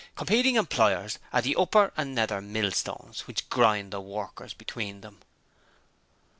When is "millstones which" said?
2.41-3.47